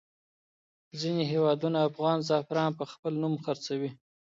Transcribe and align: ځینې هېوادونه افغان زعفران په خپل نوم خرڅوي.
ځینې 0.99 1.23
هېوادونه 1.33 1.77
افغان 1.89 2.17
زعفران 2.27 2.71
په 2.79 2.85
خپل 2.91 3.13
نوم 3.21 3.33
خرڅوي. 3.43 3.91